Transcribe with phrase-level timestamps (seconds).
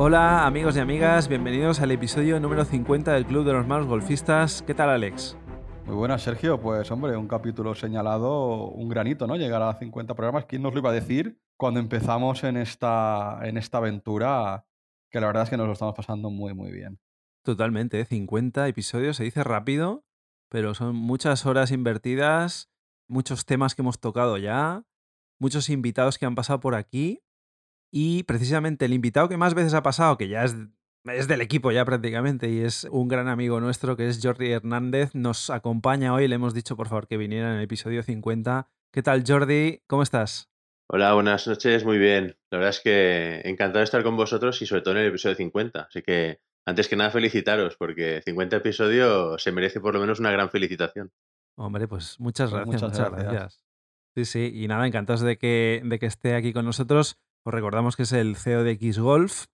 [0.00, 4.62] Hola amigos y amigas, bienvenidos al episodio número 50 del Club de los Malos Golfistas.
[4.62, 5.36] ¿Qué tal Alex?
[5.84, 6.60] Muy buenas, Sergio.
[6.60, 9.36] Pues hombre, un capítulo señalado, un granito, ¿no?
[9.36, 10.46] Llegar a 50 programas.
[10.46, 14.66] ¿Quién nos lo iba a decir cuando empezamos en esta, en esta aventura?
[15.10, 16.98] Que la verdad es que nos lo estamos pasando muy, muy bien.
[17.42, 20.04] Totalmente, 50 episodios, se dice rápido,
[20.48, 22.70] pero son muchas horas invertidas,
[23.06, 24.84] muchos temas que hemos tocado ya,
[25.38, 27.22] muchos invitados que han pasado por aquí
[27.90, 30.56] y precisamente el invitado que más veces ha pasado, que ya es
[31.04, 35.14] es del equipo ya prácticamente y es un gran amigo nuestro que es Jordi Hernández.
[35.14, 38.68] Nos acompaña hoy, le hemos dicho por favor que viniera en el episodio 50.
[38.92, 39.82] ¿Qué tal Jordi?
[39.86, 40.50] ¿Cómo estás?
[40.90, 42.36] Hola, buenas noches, muy bien.
[42.50, 45.36] La verdad es que encantado de estar con vosotros y sobre todo en el episodio
[45.36, 45.80] 50.
[45.82, 50.30] Así que antes que nada felicitaros porque 50 episodios se merece por lo menos una
[50.30, 51.12] gran felicitación.
[51.56, 52.82] Hombre, pues muchas pues gracias.
[52.82, 53.67] Muchas, gracias.
[54.18, 57.20] Sí, sí, y nada, encantados de que, de que esté aquí con nosotros.
[57.44, 59.44] Os recordamos que es el CEO de X Golf,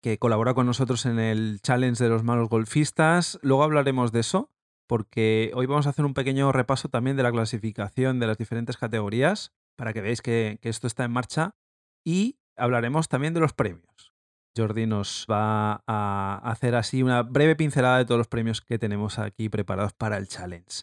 [0.00, 3.36] que colabora con nosotros en el challenge de los malos golfistas.
[3.42, 4.52] Luego hablaremos de eso,
[4.86, 8.76] porque hoy vamos a hacer un pequeño repaso también de la clasificación de las diferentes
[8.76, 11.56] categorías, para que veáis que, esto está en marcha.
[12.04, 14.14] Y hablaremos también de los premios.
[14.56, 19.18] Jordi nos va a hacer así una breve pincelada de todos los premios que tenemos
[19.18, 20.82] aquí preparados para el challenge.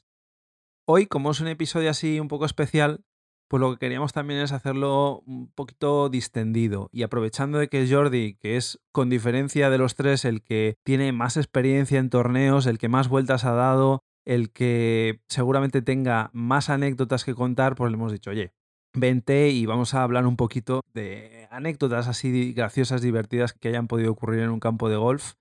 [0.86, 3.06] Hoy, como es un episodio así un poco especial,
[3.54, 8.34] pues lo que queríamos también es hacerlo un poquito distendido y aprovechando de que Jordi,
[8.34, 12.80] que es con diferencia de los tres el que tiene más experiencia en torneos, el
[12.80, 17.96] que más vueltas ha dado, el que seguramente tenga más anécdotas que contar, pues le
[17.96, 18.54] hemos dicho, oye,
[18.92, 24.14] vente y vamos a hablar un poquito de anécdotas así graciosas, divertidas que hayan podido
[24.14, 25.34] ocurrir en un campo de golf,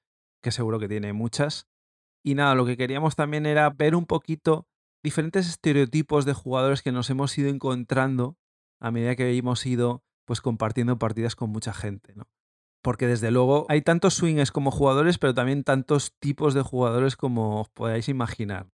[0.42, 1.66] que seguro que tiene muchas.
[2.22, 4.66] Y nada, lo que queríamos también era ver un poquito
[5.02, 8.36] diferentes estereotipos de jugadores que nos hemos ido encontrando
[8.80, 12.28] a medida que hemos ido pues compartiendo partidas con mucha gente, ¿no?
[12.82, 17.60] Porque desde luego hay tantos swings como jugadores, pero también tantos tipos de jugadores como
[17.60, 18.70] os podáis imaginar.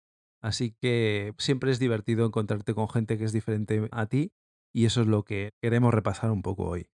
[0.42, 4.32] Así que siempre es divertido encontrarte con gente que es diferente a ti
[4.74, 6.90] y eso es lo que queremos repasar un poco hoy.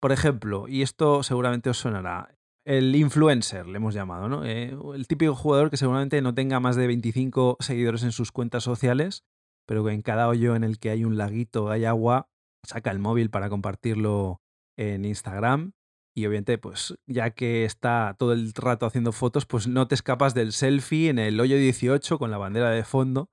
[0.00, 2.35] Por ejemplo, y esto seguramente os sonará,
[2.66, 4.44] el influencer, le hemos llamado, ¿no?
[4.44, 8.64] Eh, el típico jugador que seguramente no tenga más de 25 seguidores en sus cuentas
[8.64, 9.24] sociales,
[9.66, 12.28] pero que en cada hoyo en el que hay un laguito, hay agua,
[12.64, 14.42] saca el móvil para compartirlo
[14.76, 15.72] en Instagram.
[16.16, 20.34] Y obviamente, pues ya que está todo el rato haciendo fotos, pues no te escapas
[20.34, 23.30] del selfie en el hoyo 18 con la bandera de fondo.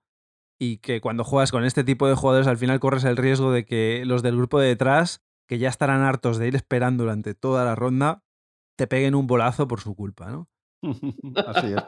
[0.60, 3.66] Y que cuando juegas con este tipo de jugadores, al final corres el riesgo de
[3.66, 7.66] que los del grupo de detrás, que ya estarán hartos de ir esperando durante toda
[7.66, 8.24] la ronda,
[8.78, 10.50] te peguen un bolazo por su culpa, ¿no?
[11.48, 11.84] Así es.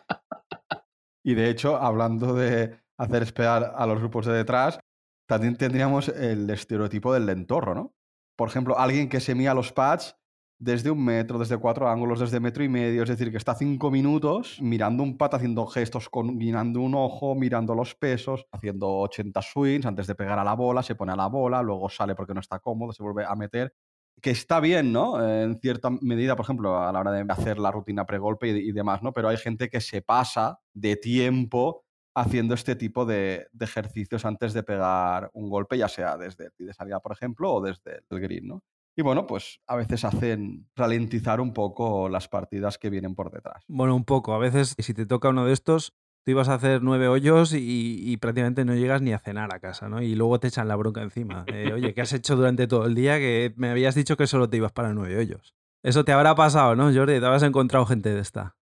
[1.23, 4.79] Y de hecho, hablando de hacer esperar a los grupos de detrás,
[5.27, 7.95] también tendríamos el estereotipo del lentorro, ¿no?
[8.37, 10.17] Por ejemplo, alguien que se mía los pads
[10.59, 13.91] desde un metro, desde cuatro ángulos, desde metro y medio, es decir, que está cinco
[13.91, 19.85] minutos mirando un pat, haciendo gestos, mirando un ojo, mirando los pesos, haciendo 80 swings
[19.85, 22.39] antes de pegar a la bola, se pone a la bola, luego sale porque no
[22.39, 23.73] está cómodo, se vuelve a meter
[24.21, 25.23] que está bien, ¿no?
[25.23, 28.71] En cierta medida, por ejemplo, a la hora de hacer la rutina pregolpe y, y
[28.71, 29.13] demás, ¿no?
[29.13, 34.63] Pero hay gente que se pasa de tiempo haciendo este tipo de, ejercicios antes de
[34.63, 38.47] pegar un golpe, ya sea desde el de salida, por ejemplo, o desde el green,
[38.47, 38.63] ¿no?
[38.97, 43.65] Y bueno, pues a veces hacen ralentizar un poco las partidas que vienen por detrás.
[43.67, 44.33] Bueno, un poco.
[44.33, 45.93] A veces, si te toca uno de estos,
[46.25, 49.89] tú ibas a hacer nueve hoyos y, prácticamente no llegas ni a cenar a casa,
[49.89, 50.01] ¿no?
[50.01, 51.45] Y luego te echan la bronca encima.
[51.73, 53.19] Oye, ¿qué has hecho durante todo el día?
[53.19, 55.53] Que me habías dicho que solo te ibas para nueve hoyos.
[55.83, 57.19] Eso te habrá pasado, ¿no, Jordi?
[57.19, 58.55] ¿Te habrás encontrado gente de esta?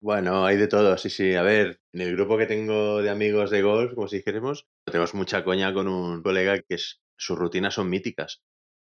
[0.00, 1.34] Bueno, hay de todo, sí, sí.
[1.34, 5.12] A ver, en el grupo que tengo de amigos de golf, como si dijéramos, tenemos
[5.12, 8.40] mucha coña con un colega que sus rutinas son míticas.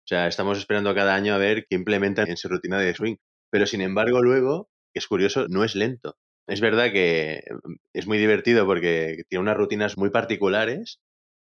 [0.04, 3.16] O sea, estamos esperando cada año a ver qué implementa en su rutina de swing.
[3.50, 8.06] Pero sin embargo, luego, que es curioso, no es lento es verdad que mm, es
[8.06, 11.00] muy divertido porque tiene unas rutinas muy particulares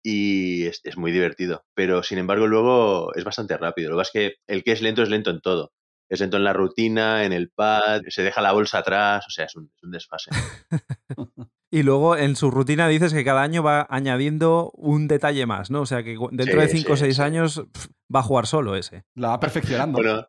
[0.03, 1.65] y es, muy divertido.
[1.73, 3.89] Pero sin embargo, luego es bastante rápido.
[3.89, 5.71] Lo que pasa es que el que es lento es lento en todo.
[6.07, 9.45] Es lento en la rutina, en el pad, se deja la bolsa atrás, o sea,
[9.45, 10.29] es un, desfase.
[11.71, 15.81] y luego en su rutina dices que cada año va añadiendo un detalle más, ¿no?
[15.81, 17.63] O sea, que dentro de 5 o 6 años
[18.15, 19.05] va a jugar solo ese.
[19.15, 19.97] La va perfeccionando.
[19.97, 20.27] Bueno,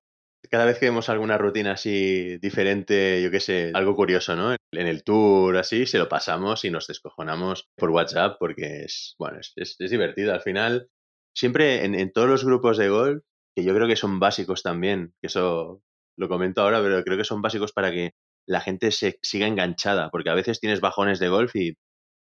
[0.51, 4.53] cada vez que vemos alguna rutina así diferente, yo qué sé, algo curioso, ¿no?
[4.53, 9.39] En el tour, así, se lo pasamos y nos descojonamos por WhatsApp porque es, bueno,
[9.41, 10.33] es, divertido.
[10.33, 10.89] Al final,
[11.35, 13.23] siempre en, todos los grupos de golf,
[13.55, 15.83] que yo creo que son básicos también, que eso
[16.19, 18.13] lo comento ahora, pero creo que son básicos para que
[18.47, 21.77] la gente se siga enganchada, porque a veces tienes bajones de golf y,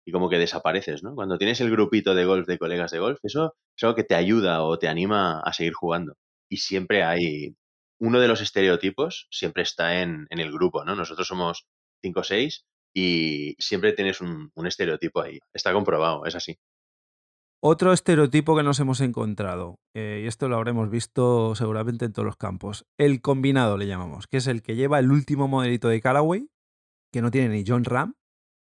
[0.06, 1.14] y como que desapareces, ¿no?
[1.14, 4.14] Cuando tienes el grupito de golf de colegas de golf, eso es algo que te
[4.14, 6.14] ayuda o te anima a seguir jugando.
[6.50, 7.54] Y siempre hay
[8.00, 10.94] uno de los estereotipos, siempre está en, el grupo, ¿no?
[10.94, 11.66] Nosotros somos
[12.02, 12.64] 5 o 6
[12.94, 15.38] y siempre tienes un, estereotipo ahí.
[15.52, 16.58] Está comprobado, es así.
[17.60, 22.26] Otro estereotipo que nos hemos encontrado, eh, y esto lo habremos visto seguramente en todos
[22.26, 26.00] los campos, el combinado le llamamos, que es el que lleva el último modelito de
[26.00, 26.48] Callaway,
[27.12, 28.14] que no tiene ni John Ram,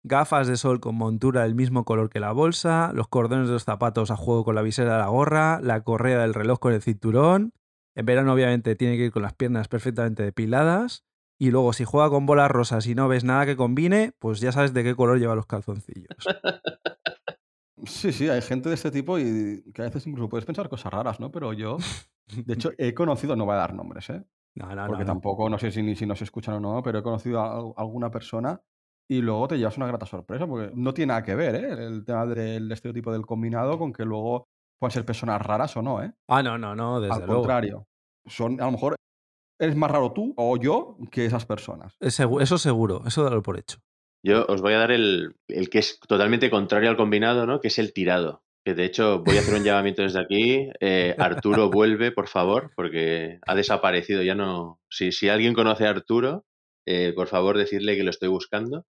[0.05, 3.65] gafas de sol con montura del mismo color que la bolsa, los cordones de los
[3.65, 6.83] zapatos a juego con la visera de la gorra, la correa del reloj con el
[6.83, 7.53] cinturón.
[7.95, 11.05] En verano obviamente tiene que ir con las piernas perfectamente depiladas.
[11.39, 14.53] Y luego si juega con bolas rosas y no ves nada que combine, pues ya
[14.53, 16.17] sabes de qué color lleva los calzoncillos.
[17.85, 20.93] Sí, sí, hay gente de este tipo y que a veces incluso puedes pensar cosas
[20.93, 21.33] raras, ¿no?
[21.33, 21.79] Pero yo,
[22.29, 24.25] de hecho, he conocido, no voy a dar nombres, ¿eh?
[24.55, 27.41] No, no, Porque tampoco, no sé si, si nos escuchan o no, pero he conocido
[27.41, 28.63] a alguna persona
[29.09, 31.87] y luego te llevas una grata sorpresa, porque no tiene nada que ver ¿eh?
[31.87, 34.49] el tema del estereotipo del combinado con que luego
[34.83, 36.03] pueden ser personas raras o no.
[36.03, 36.13] ¿eh?
[36.27, 37.87] Ah, no, no, no, desde Al contrario.
[38.27, 38.97] Son, a lo mejor
[39.61, 41.97] eres más raro tú o yo que esas personas.
[42.01, 43.79] Eso seguro, eso darlo por hecho.
[44.25, 47.61] Yo os voy a dar el, el, que es totalmente contrario al combinado, ¿no?
[47.61, 48.43] Que es el tirado.
[48.65, 50.69] Que de hecho voy a hacer un llamamiento desde aquí.
[50.81, 54.21] Eh, Arturo vuelve, por favor, porque ha desaparecido.
[54.23, 54.81] Ya no.
[54.91, 56.45] Si, si alguien conoce a Arturo,
[56.89, 58.85] eh, por favor decirle que lo estoy buscando.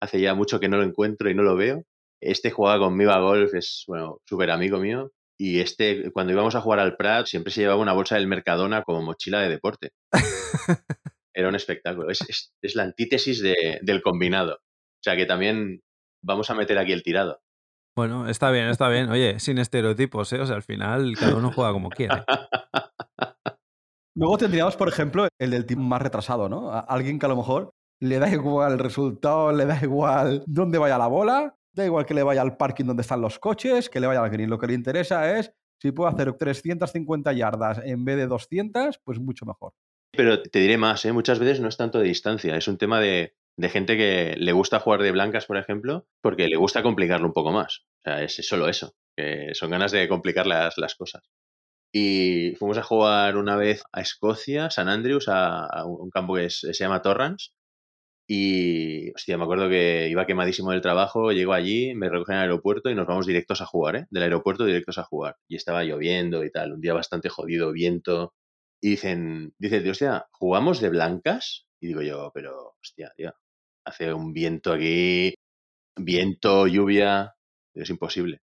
[0.00, 1.84] Hace ya mucho que no lo encuentro y no lo veo.
[2.22, 5.12] Este jugaba conmigo a golf, es, bueno, súper amigo mío.
[5.40, 8.82] Y este, cuando íbamos a jugar al Prat, siempre se llevaba una bolsa del Mercadona
[8.82, 9.92] como mochila de deporte.
[11.34, 12.10] Era un espectáculo.
[12.10, 14.54] Es, la antítesis del combinado.
[14.54, 15.80] O sea que también
[16.24, 17.40] vamos a meter aquí el tirado.
[17.96, 19.08] Bueno, está bien, está bien.
[19.10, 20.40] Oye, sin estereotipos, ¿eh?
[20.40, 22.24] O sea, al final cada uno juega como quiere.
[24.16, 26.72] Luego tendríamos, por ejemplo, el del team más retrasado, ¿no?
[26.72, 27.70] Alguien que a lo mejor
[28.00, 32.14] le da igual el resultado, le da igual dónde vaya la bola, da igual que
[32.14, 34.50] le vaya al parking donde están los coches, que le vaya al green.
[34.50, 39.18] Lo que le interesa es si puedo hacer 350 yardas en vez de 200, pues
[39.18, 39.72] mucho mejor.
[40.12, 41.12] Pero te diré más, ¿eh?
[41.12, 43.34] muchas veces no es tanto de distancia, es un tema de,
[43.70, 47.52] gente que le gusta jugar de blancas, por ejemplo, porque le gusta complicarlo un poco
[47.52, 47.84] más.
[47.98, 48.94] O sea, es solo eso,
[49.52, 51.22] son ganas de complicar las, las cosas.
[51.92, 56.72] Y fuimos a jugar una vez a Escocia, San Andrews, a, un campo que se
[56.72, 57.50] llama Torrance.
[58.30, 62.90] Y, hostia, me acuerdo que iba quemadísimo del trabajo, llego allí, me recogen al aeropuerto
[62.90, 64.06] y nos vamos directos a jugar, ¿eh?
[64.10, 65.36] Del aeropuerto directos a jugar.
[65.48, 68.34] Y estaba lloviendo y tal, un día bastante jodido, viento.
[68.82, 71.66] Y dicen, dice, hostia, ¿jugamos de blancas?
[71.80, 73.32] Y digo yo, pero, hostia, tío,
[73.86, 75.34] hace un viento aquí,
[75.96, 77.34] viento, lluvia,
[77.74, 78.42] es imposible.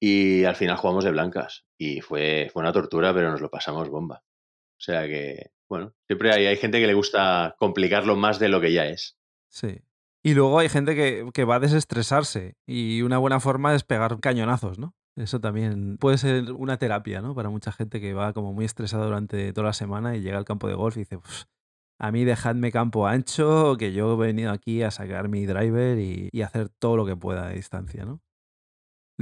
[0.00, 1.64] Y al final jugamos de blancas.
[1.78, 4.22] Y fue, fue una tortura, pero nos lo pasamos bomba.
[4.24, 8.60] O sea que, bueno, siempre hay, hay gente que le gusta complicarlo más de lo
[8.60, 9.16] que ya es.
[9.48, 9.80] Sí.
[10.22, 14.20] Y luego hay gente que, que, va a desestresarse y una buena forma es pegar
[14.20, 14.94] cañonazos, ¿no?
[15.16, 17.34] Eso también puede ser una terapia, ¿no?
[17.34, 20.44] Para mucha gente que va como muy estresada durante toda la semana y llega al
[20.44, 21.18] campo de golf y dice,
[21.98, 26.28] a mí dejadme campo ancho, que yo he venido aquí a sacar mi driver y,
[26.32, 28.20] y hacer todo lo que pueda a distancia, ¿no?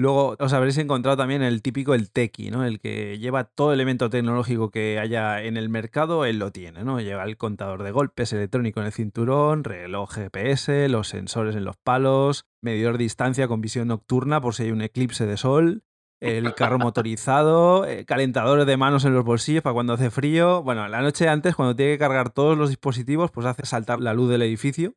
[0.01, 2.65] Luego os habréis encontrado también el típico el tequi, ¿no?
[2.65, 7.01] El que lleva todo elemento tecnológico que haya en el mercado, él lo tiene, ¿no?
[7.01, 11.77] Lleva el contador de golpes electrónico en el cinturón, reloj GPS, los sensores en los
[11.77, 15.85] palos, medidor de distancia con visión nocturna por si hay un eclipse de sol,
[16.21, 20.63] el carro motorizado, eh, calentadores de manos en los bolsillos para cuando hace frío.
[20.63, 24.15] Bueno, la noche antes, cuando tiene que cargar todos los dispositivos, pues hace saltar la
[24.15, 24.95] luz del edificio.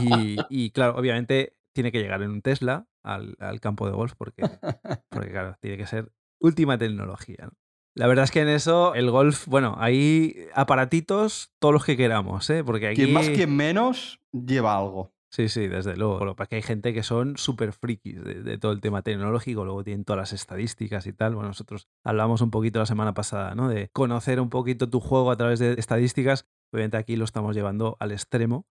[0.00, 4.42] Y, y claro, obviamente tiene que llegar en un Tesla al, campo de golf porque,
[5.10, 7.50] porque, claro, tiene que ser última tecnología.
[7.94, 12.48] La verdad es que en eso el golf, bueno, hay aparatitos todos los que queramos,
[12.48, 12.64] ¿eh?
[12.64, 12.96] Porque aquí...
[12.96, 15.12] Quien más, quien menos, lleva algo.
[15.30, 16.34] Sí, sí, desde luego.
[16.34, 20.18] Porque hay gente que son súper frikis de, todo el tema tecnológico, luego tienen todas
[20.18, 21.34] las estadísticas y tal.
[21.34, 23.68] Bueno, nosotros hablamos un poquito la semana pasada, ¿no?
[23.68, 26.46] De conocer un poquito tu juego a través de estadísticas.
[26.72, 28.66] Obviamente aquí lo estamos llevando al extremo,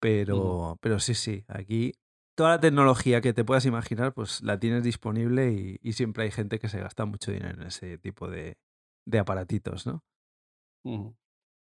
[0.00, 1.92] pero, pero sí, sí, aquí
[2.38, 6.60] toda la tecnología que te puedas imaginar, pues la tienes disponible y, siempre hay gente
[6.60, 8.56] que se gasta mucho dinero en ese tipo de,
[9.18, 10.04] aparatitos, ¿no?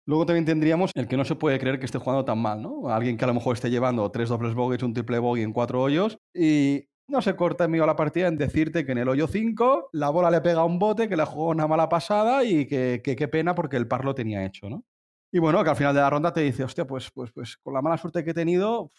[0.06, 2.90] Luego también tendríamos el que no se puede creer que esté jugando tan mal, ¿no?
[2.90, 5.82] Alguien que a lo mejor esté llevando tres dobles bogies, un triple bogey en cuatro
[5.82, 9.90] hoyos y no se corta en la partida en decirte que en el hoyo 5
[9.94, 13.02] la bola le pega a un bote, que le jugó una mala pasada y que
[13.04, 14.84] qué pena porque el par lo tenía hecho, ¿no?
[15.32, 17.74] Y bueno, que al final de la ronda te dice, hostia, pues, pues, pues con
[17.74, 18.92] la mala suerte que he tenido,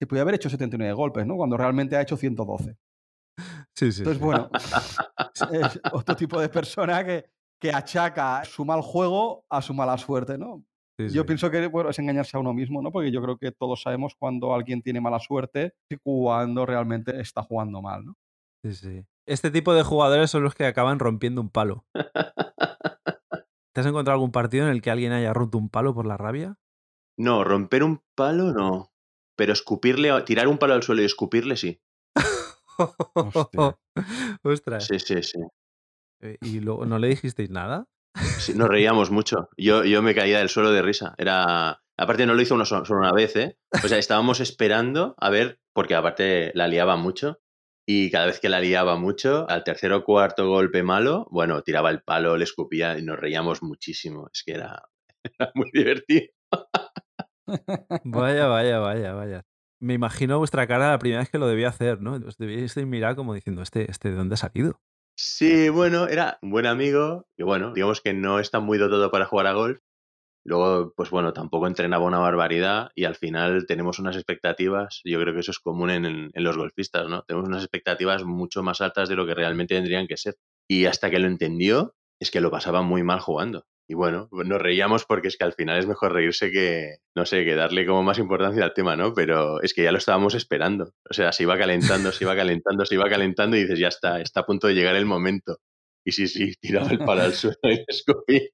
[0.00, 1.36] que podía haber hecho 79 golpes, ¿no?
[1.36, 2.74] Cuando realmente ha hecho 112.
[3.76, 4.00] Sí, sí.
[4.00, 4.50] Entonces, bueno,
[5.52, 7.26] es otro tipo de persona que,
[7.60, 10.64] que achaca su mal juego a su mala suerte, ¿no?
[11.08, 12.92] yo pienso que bueno, es engañarse a uno mismo, ¿no?
[12.92, 17.42] Porque yo creo que todos sabemos cuando alguien tiene mala suerte y cuando realmente está
[17.42, 18.16] jugando mal, ¿no?
[18.62, 19.04] Sí, sí.
[19.26, 21.86] Este tipo de jugadores son los que acaban rompiendo un palo.
[23.72, 26.18] ¿Te has encontrado algún partido en el que alguien haya roto un palo por la
[26.18, 26.58] rabia?
[27.18, 28.90] No, romper un palo no.
[29.40, 31.80] Pero escupirle, tirar un palo al suelo y escupirle sí.
[34.42, 34.84] Ostras.
[34.86, 35.38] Sí, sí, sí.
[36.20, 37.86] Eh, ¿Y luego no le dijisteis nada?
[38.38, 39.48] Sí, nos reíamos mucho.
[39.56, 41.14] Yo, yo me caía del suelo de risa.
[41.16, 41.82] Era.
[41.96, 43.56] Aparte, no lo hizo solo una vez, ¿eh?
[43.82, 47.40] O sea, estábamos esperando a ver, porque aparte la liaba mucho.
[47.88, 51.88] Y cada vez que la liaba mucho, al tercer o cuarto golpe malo, bueno, tiraba
[51.88, 54.28] el palo, le escupía y nos reíamos muchísimo.
[54.34, 54.82] Es que era,
[55.38, 56.26] era muy divertido.
[58.04, 59.42] Vaya, vaya, vaya, vaya.
[59.80, 62.12] Me imagino vuestra cara la primera vez que lo debía hacer, ¿no?
[62.12, 64.80] Os debíais mirar como diciendo, ¿este, este de dónde ha salido?
[65.16, 69.26] Sí, bueno, era un buen amigo y bueno, digamos que no está muy dotado para
[69.26, 69.78] jugar a golf.
[70.44, 75.34] Luego, pues bueno, tampoco entrenaba una barbaridad y al final tenemos unas expectativas, yo creo
[75.34, 77.22] que eso es común en, en los golfistas, ¿no?
[77.24, 80.36] Tenemos unas expectativas mucho más altas de lo que realmente tendrían que ser.
[80.68, 83.66] Y hasta que lo entendió, es que lo pasaba muy mal jugando.
[83.90, 87.44] Y bueno, nos reíamos porque es que al final es mejor reírse que, no sé,
[87.44, 89.12] que darle como más importancia al tema, ¿no?
[89.14, 90.92] Pero es que ya lo estábamos esperando.
[91.10, 94.20] O sea, se iba calentando, se iba calentando, se iba calentando y dices, ya está,
[94.20, 95.56] está a punto de llegar el momento.
[96.06, 98.50] Y sí, sí, tiraba el palo al suelo y escupía.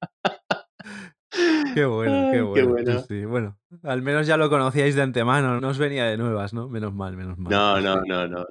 [1.75, 2.71] Qué bueno, qué bueno.
[2.71, 3.03] bueno.
[3.07, 6.71] Sí, bueno, al menos ya lo conocíais de antemano, no os venía de nuevas, ¿no?
[6.71, 7.53] Menos mal, menos mal.
[7.53, 8.47] No, no, no, no.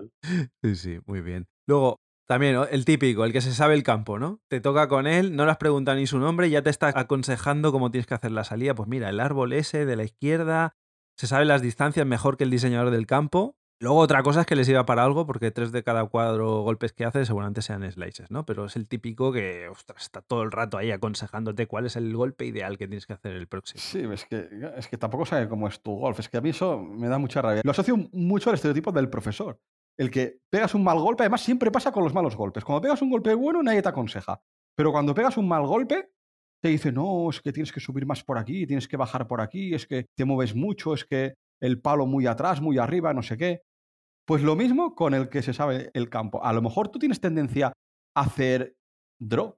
[0.61, 1.47] Sí, sí, muy bien.
[1.65, 4.39] Luego, también, el típico, el que se sabe el campo, ¿no?
[4.47, 7.71] Te toca con él, no le has preguntado ni su nombre, ya te está aconsejando
[7.71, 8.73] cómo tienes que hacer la salida.
[8.73, 10.75] Pues mira, el árbol ese de la izquierda,
[11.17, 13.55] se sabe las distancias mejor que el diseñador del campo.
[13.79, 16.93] Luego otra cosa es que les iba para algo, porque tres de cada cuatro golpes
[16.93, 18.45] que hace seguramente sean slices, ¿no?
[18.45, 22.15] Pero es el típico que, ostras, está todo el rato ahí aconsejándote cuál es el
[22.15, 23.81] golpe ideal que tienes que hacer el próximo.
[23.81, 26.19] Sí, es que, es que tampoco sabe cómo es tu golf.
[26.19, 27.61] Es que a mí eso me da mucha rabia.
[27.65, 29.59] Lo asocio mucho al estereotipo del profesor
[29.97, 32.63] el que pegas un mal golpe, además siempre pasa con los malos golpes.
[32.63, 34.41] Cuando pegas un golpe bueno, nadie te aconseja.
[34.75, 36.09] Pero cuando pegas un mal golpe,
[36.61, 39.41] te dice, no, es que tienes que subir más por aquí, tienes que bajar por
[39.41, 43.23] aquí, es que te mueves mucho, es que el palo muy atrás, muy arriba, no
[43.23, 43.61] sé qué.
[44.27, 46.43] Pues lo mismo con el que se sabe el campo.
[46.43, 47.67] A lo mejor tú tienes tendencia
[48.15, 48.75] a hacer
[49.19, 49.55] draw.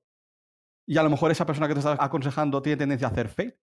[0.87, 3.57] Y a lo mejor esa persona que te está aconsejando tiene tendencia a hacer fade.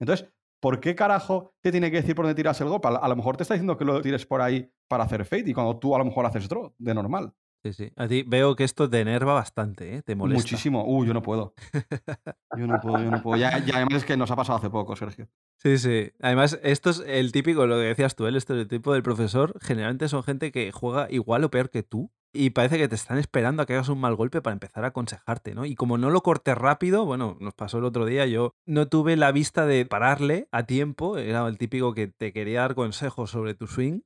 [0.00, 2.88] Entonces, ¿por qué carajo te tiene que decir por dónde tiras el golpe?
[2.88, 5.54] A, lo mejor te está diciendo que lo tires por ahí para hacer fade y
[5.54, 7.32] cuando tú a lo mejor haces draw, de normal.
[7.62, 7.92] Sí, sí.
[7.96, 10.02] A ti veo que esto te enerva bastante, ¿eh?
[10.02, 10.42] Te molesta.
[10.42, 10.84] Muchísimo.
[10.86, 11.52] Uh, yo no puedo.
[12.56, 13.36] Yo no puedo, yo no puedo.
[13.36, 15.28] Ya, además es que nos ha pasado hace poco, Sergio.
[15.56, 16.10] Sí, sí.
[16.20, 19.56] Además, esto es el típico, lo que decías tú, el estereotipo del profesor.
[19.60, 23.18] Generalmente son gente que juega igual o peor que tú y parece que te están
[23.18, 25.64] esperando a que hagas un mal golpe para empezar a aconsejarte, ¿no?
[25.64, 29.16] Y como no lo cortes rápido, bueno, nos pasó el otro día, yo no tuve
[29.16, 33.54] la vista de pararle a tiempo, era el típico que te quería dar consejos sobre
[33.54, 34.00] tu swing.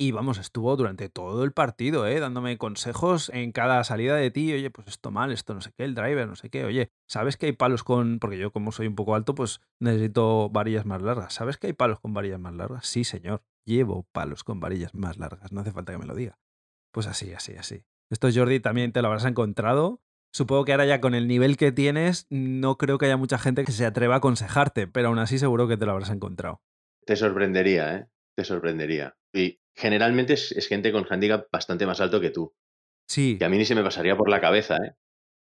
[0.00, 2.20] Y vamos, estuvo durante todo el partido, ¿eh?
[2.20, 4.52] dándome consejos en cada salida de ti.
[4.52, 6.64] Oye, pues esto mal, esto no sé qué, el driver, no sé qué.
[6.64, 8.20] Oye, ¿sabes que hay palos con.?
[8.20, 11.34] Porque yo, como soy un poco alto, pues necesito varillas más largas.
[11.34, 12.86] ¿Sabes que hay palos con varillas más largas?
[12.86, 13.42] Sí, señor.
[13.64, 15.50] Llevo palos con varillas más largas.
[15.50, 16.38] No hace falta que me lo diga.
[16.92, 17.84] Pues así, así, así.
[18.10, 20.00] Esto, Jordi, también te lo habrás encontrado.
[20.32, 23.64] Supongo que ahora ya con el nivel que tienes, no creo que haya mucha gente
[23.64, 26.62] que se atreva a aconsejarte, pero aún así seguro que te lo habrás encontrado.
[27.04, 28.06] Te sorprendería, ¿eh?
[28.36, 29.16] Te sorprendería.
[29.32, 32.54] Y generalmente es, gente con handicap bastante más alto que tú.
[33.08, 33.36] Sí.
[33.38, 34.94] Que a mí ni se me pasaría por la cabeza, ¿eh?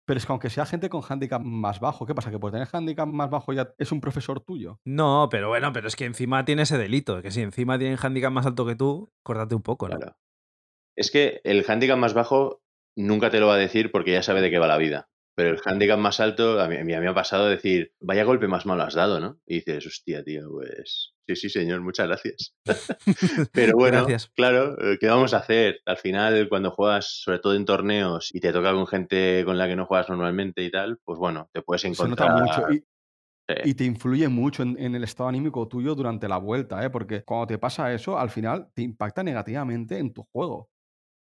[0.06, 2.30] Pero es que aunque sea gente con handicap más bajo, ¿qué pasa?
[2.30, 4.82] ¿Que por tener handicap más bajo ya es un profesor tuyo?
[4.84, 8.32] No, pero bueno, pero es que encima tiene ese delito, que si encima tienen handicap
[8.32, 9.98] más alto que tú, córtate un poco, ¿no?
[9.98, 10.18] Claro.
[10.96, 12.62] Es que el handicap más bajo
[12.96, 15.10] nunca te lo va a decir porque ya sabe de qué va la vida.
[15.36, 18.48] Pero el handicap más alto, a mí, a mí me ha pasado decir, vaya golpe
[18.48, 19.40] más malo has dado, ¿no?
[19.48, 22.56] Y dices, hostia, tío, pues sí, sí, señor, muchas gracias.
[23.52, 25.80] Pero bueno, claro, eh, ¿qué vamos a hacer?
[25.86, 29.68] Al final, cuando juegas, sobre todo en torneos, y te toca con gente con la
[29.68, 32.40] que no juegas normalmente y tal, pues bueno, te puedes encontrar...
[32.40, 32.68] mucho.
[33.66, 36.90] Y, te influye mucho en, en, el estado anímico tuyo durante la vuelta, ¿eh?
[36.90, 40.70] porque cuando te pasa eso, al final te impacta negativamente en tu juego.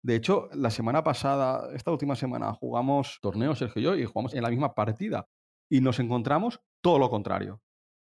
[0.06, 4.36] De hecho, la semana pasada, esta última semana, jugamos torneos, Sergio y yo, y jugamos
[4.36, 5.28] en la misma partida.
[5.68, 7.60] Y nos encontramos todo lo contrario.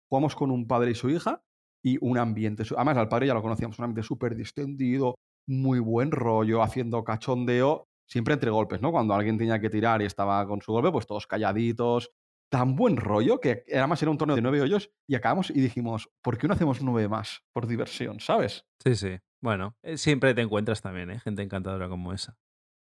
[0.10, 1.44] Jugamos con un padre y su hija
[1.84, 2.64] y un ambiente.
[2.78, 5.16] Además, al padre ya lo conocíamos, un ambiente súper distendido,
[5.46, 8.94] muy buen rollo, haciendo cachondeo, siempre entre golpes, ¿no?
[8.94, 12.12] Cuando alguien tenía que tirar y estaba con su golpe, pues todos calladitos.
[12.50, 16.10] Tan buen rollo que además era un torneo de nueve hoyos y acabamos y dijimos,
[16.22, 17.44] ¿por qué no hacemos nueve más?
[17.54, 18.66] Por diversión, ¿sabes?
[18.84, 19.20] Sí, sí.
[19.42, 21.20] Bueno, eh, siempre te encuentras también, ¿eh?
[21.20, 22.38] Gente encantadora como esa.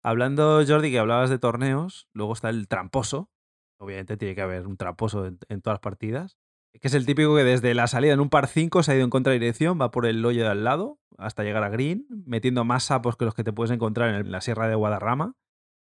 [0.02, 3.30] Hablando, Jordi, que hablabas de torneos, luego está el tramposo.
[3.78, 6.38] Obviamente tiene que haber un tramposo en, todas las partidas.
[6.72, 9.04] Que es el típico que desde la salida en un par 5 se ha ido
[9.04, 12.84] en contradirección, va por el hoyo de al lado hasta llegar a green, metiendo más
[12.84, 15.34] sapos que los que te puedes encontrar en la sierra de Guadarrama.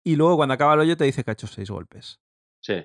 [0.04, 2.20] y luego cuando acaba el hoyo te dice que ha hecho seis golpes.
[2.60, 2.84] Sí.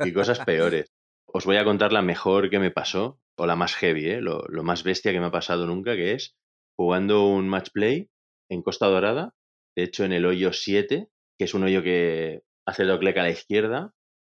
[0.00, 0.92] Y cosas peores.
[1.26, 4.20] Os voy a contar la mejor que me pasó, o la más heavy, ¿eh?
[4.20, 6.36] lo, lo más bestia que me ha pasado nunca, que es
[6.76, 8.10] jugando un match play
[8.50, 9.34] en Costa Dorada,
[9.76, 13.30] de hecho en el hoyo 7, que es un hoyo que hace clic a la
[13.30, 13.92] izquierda,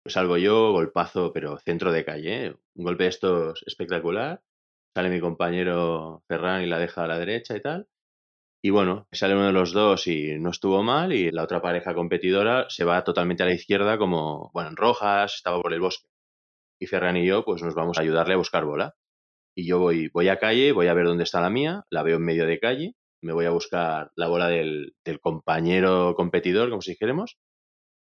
[0.06, 2.56] salvo yo, golpazo, pero centro de calle, ¿eh?
[2.74, 4.42] un golpe de estos espectacular,
[4.94, 7.86] sale mi compañero Ferran y la deja a la derecha y tal,
[8.66, 11.94] y bueno, sale uno de los dos y no estuvo mal y la otra pareja
[11.94, 16.08] competidora se va totalmente a la izquierda como, bueno, en rojas, estaba por el bosque.
[16.80, 18.96] Y Ferran y yo pues nos vamos a ayudarle a buscar bola.
[19.54, 22.16] Y yo voy, voy a calle, voy a ver dónde está la mía, la veo
[22.16, 26.90] en medio de calle, me voy a buscar la bola del, compañero competidor, como si
[26.90, 27.38] dijéramos.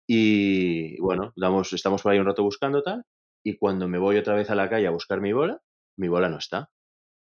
[0.07, 3.03] Y bueno, damos, estamos por ahí un rato buscando tal.
[3.43, 5.59] Y cuando me voy otra vez a la calle a buscar mi bola,
[5.97, 6.69] mi bola no está.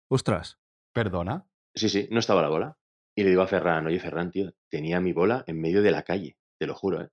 [0.09, 0.61] Ostras.
[0.93, 1.49] ¿Perdona?
[1.75, 2.79] Sí, sí, no estaba la bola.
[3.17, 6.03] Y le digo a Ferran, oye Ferran, tío, tenía mi bola en medio de la
[6.03, 7.09] calle, te lo juro, ¿eh?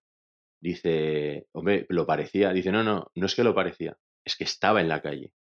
[0.61, 2.53] Dice, hombre, lo parecía.
[2.53, 5.33] Dice, no, no, no es que lo parecía, es que estaba en la calle.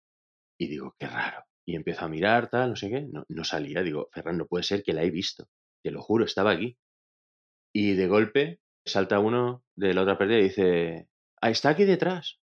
[0.58, 1.44] Y digo, qué raro.
[1.66, 3.02] Y empiezo a mirar, tal, no sé qué.
[3.02, 3.82] No, no salía.
[3.82, 5.48] Digo, Ferran, no puede ser que la he visto.
[5.82, 6.78] Te lo juro, estaba aquí.
[7.72, 11.08] Y de golpe salta uno de la otra pérdida y dice,
[11.40, 12.40] ah, está aquí detrás.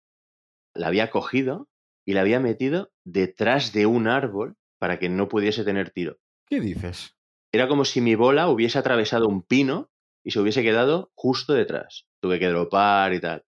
[0.74, 1.69] La había cogido
[2.05, 6.19] y la había metido detrás de un árbol para que no pudiese tener tiro.
[6.45, 7.16] ¿Qué dices?
[7.58, 9.90] Era como si mi bola hubiese atravesado un pino
[10.24, 12.06] y se hubiese quedado justo detrás.
[12.22, 13.46] Tuve que dropar y tal.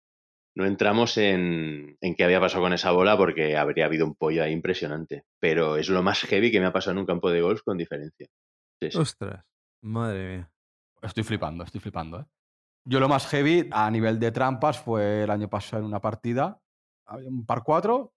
[0.56, 4.46] No entramos en, en qué había pasado con esa bola porque habría habido un pollo
[4.46, 5.26] ahí impresionante.
[5.42, 7.78] Pero es lo más heavy que me ha pasado en un campo de golf con
[7.78, 8.28] diferencia.
[8.96, 9.44] Ostras,
[9.82, 10.52] madre mía.
[11.02, 12.22] Estoy flipando, estoy flipando.
[12.22, 12.26] ¿eh?
[12.86, 16.62] Yo lo más heavy a nivel de trampas fue el año pasado en una partida.
[17.08, 18.14] Había un par 4,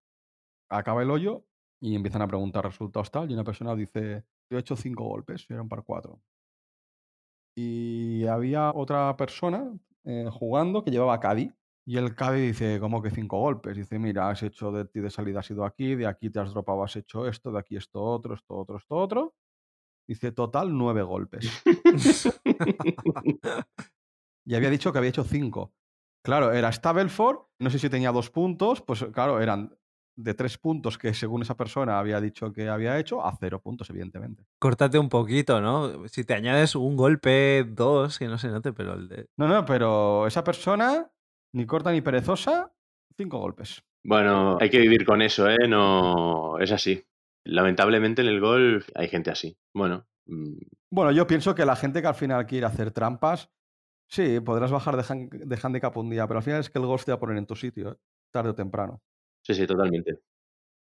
[0.69, 1.47] acaba el hoyo
[1.81, 5.47] y empiezan a preguntar resultados tal y una persona dice, yo he hecho cinco golpes,
[5.49, 6.21] era un par cuatro.
[7.57, 9.73] Y había otra persona
[10.05, 11.53] eh, jugando que llevaba Caddy.
[11.87, 13.77] Y el Caddy dice, ¿cómo que cinco golpes?
[13.77, 16.53] Dice, mira, has hecho de ti de salida, has ido aquí, de aquí te has
[16.53, 19.35] dropado, has hecho esto, de aquí esto otro, esto otro, esto otro.
[20.07, 21.49] Dice, total, nueve golpes.
[24.45, 25.73] y había dicho que había hecho cinco.
[26.23, 29.75] Claro, era Stabelford, no sé si tenía dos puntos, pues claro, eran
[30.23, 33.91] de tres puntos que según esa persona había dicho que había hecho a cero puntos,
[33.91, 34.45] evidentemente.
[34.59, 36.09] Córtate un poquito, ¿no?
[36.09, 39.29] Si te añades un golpe, dos, que no se note, pero el de...
[39.37, 41.11] No, no, pero esa persona,
[41.55, 42.73] ni corta ni perezosa,
[43.17, 43.83] cinco golpes.
[44.05, 45.69] Bueno, hay que vivir con eso, ¿eh?
[45.69, 47.05] No, es así.
[47.45, 49.57] Lamentablemente en el golf hay gente así.
[49.75, 50.07] Bueno.
[50.27, 50.59] Mm.
[50.93, 53.51] Bueno, yo pienso que la gente que al final quiere hacer trampas,
[54.09, 57.05] sí, podrás bajar de, de handicap un día, pero al final es que el golf
[57.05, 57.97] te va a poner en tu sitio, ¿eh?
[58.33, 59.03] tarde o temprano.
[59.43, 60.21] Sí, sí, totalmente.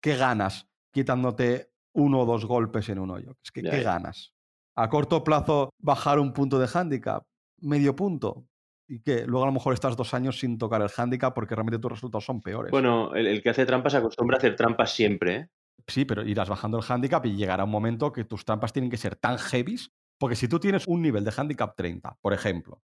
[0.02, 3.38] ¿Qué ganas quitándote uno o dos golpes en un hoyo?
[3.44, 4.34] Es que, ¿qué ganas?
[4.76, 7.24] A corto plazo, bajar un punto de handicap,
[7.60, 8.48] medio punto.
[8.88, 11.80] Y que luego a lo mejor estás dos años sin tocar el handicap porque realmente
[11.80, 12.72] tus resultados son peores.
[12.72, 15.36] Bueno, el, que hace trampas acostumbra a hacer trampas siempre.
[15.36, 15.50] ¿eh?
[15.88, 18.98] Sí, pero irás bajando el handicap y llegará un momento que tus trampas tienen que
[18.98, 19.92] ser tan heavies.
[20.18, 22.84] Porque si tú tienes un nivel de handicap 30, por ejemplo,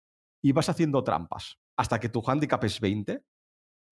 [0.41, 3.23] y vas haciendo trampas hasta que tu handicap es 20,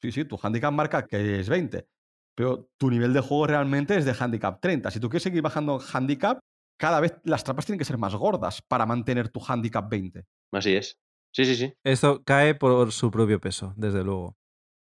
[0.01, 1.87] Sí, sí, tu handicap marca que es 20,
[2.35, 4.91] pero tu nivel de juego realmente es de handicap 30.
[4.91, 6.39] Si tú quieres seguir bajando handicap,
[6.79, 10.23] cada vez las trampas tienen que ser más gordas para mantener tu handicap 20.
[10.51, 10.97] Así es.
[11.33, 11.73] Sí, sí, sí.
[11.83, 14.37] Esto cae por su propio peso, desde luego.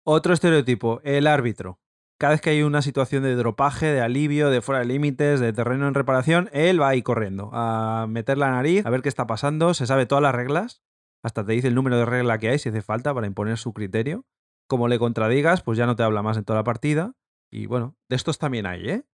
[0.05, 1.81] Otro estereotipo, el árbitro.
[2.19, 5.53] Cada vez que hay una situación de dropaje, de alivio, de fuera de límites, de
[5.53, 9.27] terreno en reparación, él va ahí corriendo a meter la nariz, a ver qué está
[9.27, 10.83] pasando, se sabe todas las reglas,
[11.25, 13.73] hasta te dice el número de regla que hay si hace falta para imponer su
[13.73, 14.25] criterio
[14.73, 17.13] como le contradigas, pues ya no te habla más en toda la partida.
[17.51, 19.07] Y bueno, de estos también hay, ¿eh?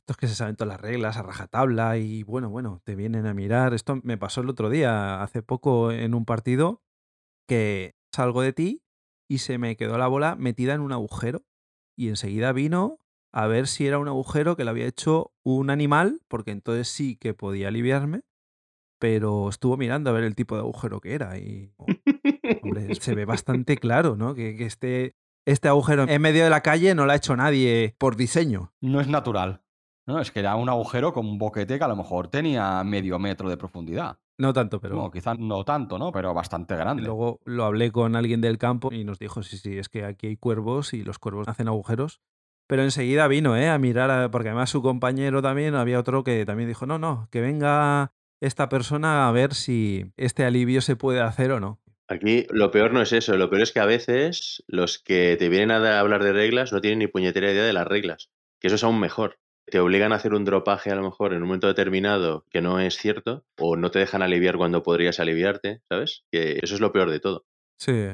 [0.00, 3.34] Estos que se saben todas las reglas a rajatabla y bueno, bueno, te vienen a
[3.34, 3.74] mirar.
[3.74, 6.80] Esto me pasó el otro día, hace poco en un partido,
[7.46, 8.82] que salgo de ti
[9.28, 11.44] y se me quedó la bola metida en un agujero.
[11.94, 12.98] Y enseguida vino
[13.34, 17.16] a ver si era un agujero que le había hecho un animal, porque entonces sí
[17.16, 18.22] que podía aliviarme,
[18.98, 21.74] pero estuvo mirando a ver el tipo de agujero que era y
[22.62, 24.34] Hombre, se ve bastante claro, ¿no?
[24.34, 25.14] Que, este,
[25.46, 28.72] este agujero en medio de la calle no lo ha hecho nadie por diseño.
[28.80, 29.62] No es natural.
[30.06, 33.18] No, es que era un agujero con un boquete que a lo mejor tenía medio
[33.20, 34.18] metro de profundidad.
[34.38, 34.96] No tanto, pero.
[34.96, 36.10] No, quizás no tanto, ¿no?
[36.10, 37.04] Pero bastante grande.
[37.04, 40.26] Luego lo hablé con alguien del campo y nos dijo: sí, sí, es que aquí
[40.26, 42.20] hay cuervos y los cuervos hacen agujeros.
[42.66, 43.68] Pero enseguida vino, ¿eh?
[43.68, 47.40] A mirar, porque además su compañero también, había otro que también dijo: no, no, que
[47.40, 51.78] venga esta persona a ver si este alivio se puede hacer o no.
[52.12, 55.48] Aquí lo peor no es eso, lo peor es que a veces los que te
[55.48, 58.76] vienen a hablar de reglas no tienen ni puñetera idea de las reglas, que eso
[58.76, 59.38] es aún mejor.
[59.64, 62.80] Te obligan a hacer un dropaje a lo mejor en un momento determinado que no
[62.80, 66.26] es cierto, o no te dejan aliviar cuando podrías aliviarte, ¿sabes?
[66.30, 67.46] Que eso es lo peor de todo.
[67.78, 68.08] Sí.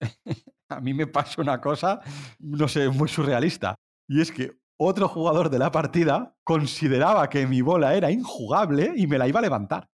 [0.70, 2.00] a mí me pasa una cosa,
[2.38, 3.74] no sé, muy surrealista.
[4.08, 9.06] Y es que otro jugador de la partida consideraba que mi bola era injugable y
[9.06, 9.90] me la iba a levantar.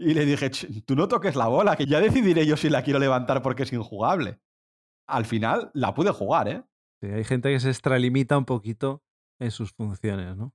[0.00, 0.50] Y le dije,
[0.86, 3.72] tú no toques la bola, que ya decidiré yo si la quiero levantar porque es
[3.74, 4.40] injugable.
[5.06, 6.64] Al final la pude jugar, ¿eh?
[7.02, 9.02] Sí, hay gente que se extralimita un poquito
[9.38, 10.54] en sus funciones, ¿no?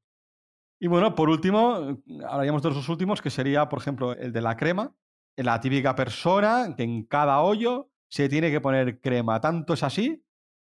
[0.82, 4.58] Y bueno, por último, hablaríamos de los últimos, que sería, por ejemplo, el de la
[4.58, 4.96] crema.
[5.38, 9.40] La típica persona que en cada hoyo se tiene que poner crema.
[9.42, 10.26] Tanto es así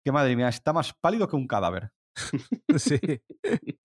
[0.03, 1.91] que, madre mía, está más pálido que un cadáver.
[2.77, 2.99] sí,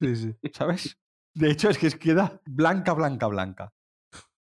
[0.01, 0.35] sí, sí.
[0.55, 0.98] ¿Sabes?
[1.35, 3.74] De hecho, es que queda blanca, blanca, blanca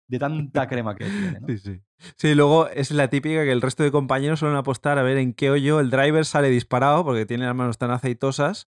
[0.07, 1.39] de tanta crema que tiene.
[1.47, 1.81] Sí, sí.
[2.17, 5.33] Sí, luego es la típica que el resto de compañeros suelen apostar a ver en
[5.33, 8.67] qué hoyo el driver sale disparado porque tiene las manos tan aceitosas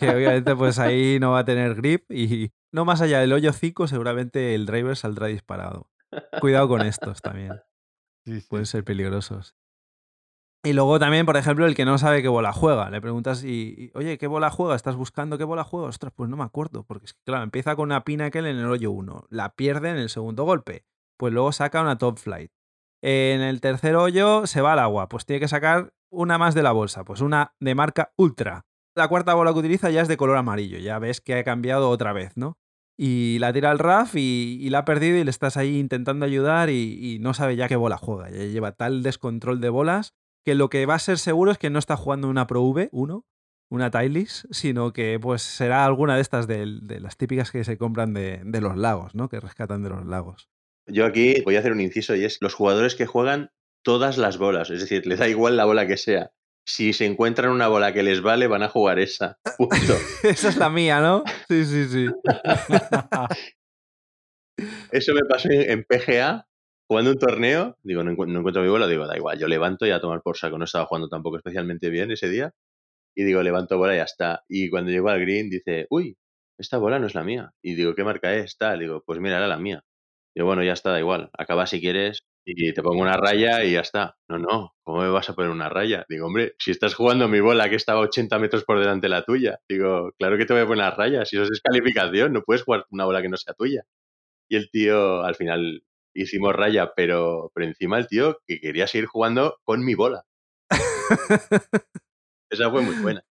[0.00, 3.52] que obviamente pues ahí no va a tener grip y no más allá del hoyo
[3.52, 5.90] 5 seguramente el driver saldrá disparado.
[6.40, 7.52] Cuidado con estos también.
[8.48, 9.54] Pueden ser peligrosos.
[10.64, 12.88] Y luego también, por ejemplo, el que no sabe qué bola juega.
[12.88, 14.76] Le preguntas, y, oye, ¿qué bola juega?
[14.76, 15.88] ¿Estás buscando qué bola juega?
[15.88, 16.84] Ostras, pues no me acuerdo.
[16.84, 19.26] Porque es que, claro, empieza con una Pinnacle en el hoyo 1.
[19.28, 20.84] La pierde en el segundo golpe.
[21.16, 22.52] Pues luego saca una Top Flight.
[23.02, 25.08] En el tercer hoyo se va al agua.
[25.08, 27.04] Pues tiene que sacar una más de la bolsa.
[27.04, 28.64] Pues una de marca Ultra.
[28.94, 30.78] La cuarta bola que utiliza ya es de color amarillo.
[30.78, 32.56] Ya ves que ha cambiado otra vez, ¿no?
[32.96, 36.70] Y la tira al RAF y, la ha perdido y le estás ahí intentando ayudar
[36.70, 38.30] y, y no sabe ya qué bola juega.
[38.30, 41.70] Ya lleva tal descontrol de bolas que lo que va a ser seguro es que
[41.70, 43.26] no está jugando una Pro V, uno,
[43.70, 46.66] una Tilis, sino que pues será alguna de estas de,
[47.00, 49.28] las típicas que se compran de, los lagos, ¿no?
[49.28, 50.48] Que rescatan de los lagos.
[50.86, 53.50] Yo aquí voy a hacer un inciso y es los jugadores que juegan
[53.82, 56.32] todas las bolas, es decir, les da igual la bola que sea.
[56.64, 59.40] Si se encuentran una bola que les vale, van a jugar esa.
[59.58, 59.96] Punto.
[60.22, 61.24] esa es la mía, ¿no?
[61.48, 62.06] Sí, sí, sí.
[64.92, 66.46] Eso me pasó en PGA
[66.92, 70.00] jugando un torneo, digo, no, encuentro mi bola, digo, da igual, yo levanto y a
[70.00, 70.58] tomar por saco.
[70.58, 72.52] No estaba jugando tampoco especialmente bien ese día.
[73.16, 74.44] Y digo, levanto bola y ya está.
[74.46, 76.18] Y cuando llego al green dice, uy,
[76.58, 77.52] esta bola no es la mía.
[77.62, 78.58] Y digo, ¿qué marca es?
[78.58, 78.80] Tal.
[78.80, 79.84] Digo, pues mira, era la mía.
[80.34, 81.30] Digo, bueno, ya está, da igual.
[81.32, 84.16] Acaba si quieres y te pongo una raya y ya está.
[84.28, 86.04] No, no, ¿cómo me vas a poner una raya?
[86.10, 89.24] Digo, hombre, si estás jugando mi bola que estaba 80 metros por delante de la
[89.24, 89.60] tuya.
[89.66, 91.28] Digo, claro que te voy a poner rayas.
[91.30, 93.84] Si eso es calificación, no puedes jugar una bola que no sea tuya.
[94.48, 95.82] Y el tío al final
[96.14, 100.24] hicimos raya, pero, pero encima el tío que quería seguir jugando con mi bola.
[102.50, 103.24] Esa fue muy buena.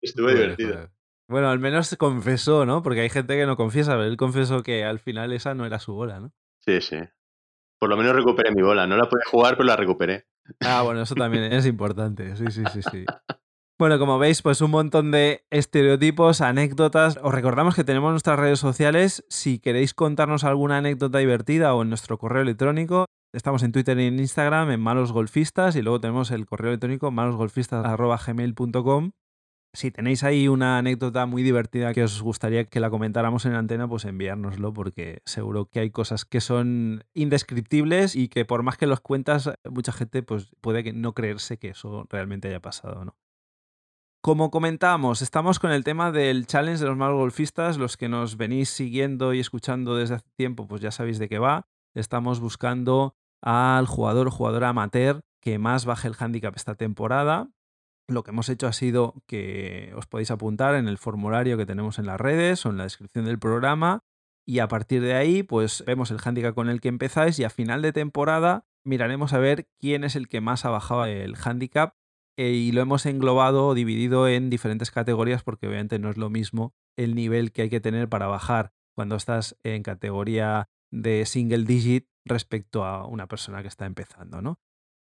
[0.00, 0.90] Estuvo divertido.
[1.28, 2.82] Bueno, al menos confesó, ¿no?
[2.82, 5.78] Porque hay gente que no confiesa, pero él confesó que al final esa no era
[5.78, 6.32] su bola, ¿no?
[6.60, 6.98] Sí, sí.
[7.78, 8.86] Por lo menos recuperé mi bola.
[8.86, 10.26] No la pude jugar, pero la recuperé.
[10.60, 12.36] Ah, bueno, eso también es importante.
[12.36, 13.04] Sí, sí, sí, sí.
[13.82, 17.18] Bueno, como veis, pues un montón de estereotipos, anécdotas.
[17.20, 19.24] Os recordamos que tenemos nuestras redes sociales.
[19.28, 24.06] Si queréis contarnos alguna anécdota divertida o en nuestro correo electrónico, estamos en Twitter y
[24.06, 29.10] en Instagram, en Malos Golfistas, y luego tenemos el correo electrónico malosgolfistas.gmail.com.
[29.74, 33.88] Si tenéis ahí una anécdota muy divertida que os gustaría que la comentáramos en antena,
[33.88, 38.86] pues enviárnoslo, porque seguro que hay cosas que son indescriptibles y que por más que
[38.86, 43.16] los cuentas, mucha gente pues, puede no creerse que eso realmente haya pasado, ¿no?
[44.24, 47.76] Como comentábamos, estamos con el tema del challenge de los malos golfistas.
[47.76, 51.40] Los que nos venís siguiendo y escuchando desde hace tiempo, pues ya sabéis de qué
[51.40, 51.66] va.
[51.92, 57.50] Estamos buscando al jugador o jugadora amateur que más baje el handicap esta temporada.
[58.06, 61.98] Lo que hemos hecho ha sido que os podéis apuntar en el formulario que tenemos
[61.98, 64.04] en las redes o en la descripción del programa.
[64.46, 67.50] Y a partir de ahí, pues vemos el handicap con el que empezáis y a
[67.50, 71.96] final de temporada miraremos a ver quién es el que más ha bajado el handicap
[72.36, 76.30] eh, y lo hemos englobado o dividido en diferentes categorías porque obviamente no es lo
[76.30, 81.64] mismo el nivel que hay que tener para bajar cuando estás en categoría de single
[81.64, 84.60] digit respecto a una persona que está empezando, ¿no?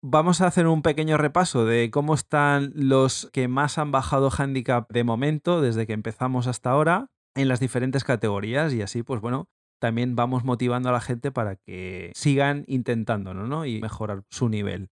[0.05, 4.91] Vamos a hacer un pequeño repaso de cómo están los que más han bajado handicap
[4.91, 9.49] de momento desde que empezamos hasta ahora en las diferentes categorías y así pues bueno,
[9.81, 13.65] también vamos motivando a la gente para que sigan intentándolo, ¿no?
[13.65, 14.91] Y mejorar su nivel.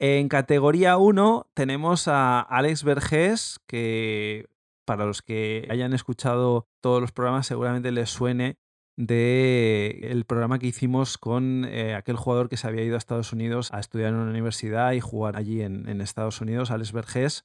[0.00, 4.46] En categoría 1 tenemos a Alex Vergés, que
[4.86, 8.58] para los que hayan escuchado todos los programas seguramente les suene
[8.96, 13.32] de el programa que hicimos con eh, aquel jugador que se había ido a Estados
[13.32, 17.44] Unidos a estudiar en una universidad y jugar allí en, Estados Unidos, Alex Vergés,